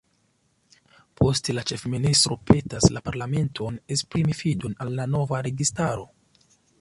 [1.21, 6.09] Poste la ĉefministro petas la parlamenton esprimi fidon al la nova registaro.